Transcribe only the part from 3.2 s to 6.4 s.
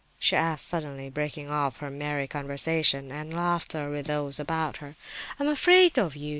laughter with those about her. "I'm afraid of you!